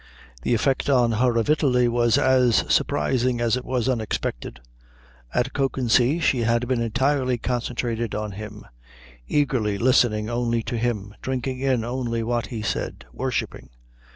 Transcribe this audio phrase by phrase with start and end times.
[0.41, 4.59] The effect on her of Italy was as surprising as it was unexpected.
[5.31, 8.65] At Kökensee she had been entirely concentrated on him,
[9.27, 13.69] eagerly listening only to him, drinking in only what he said, worshipping.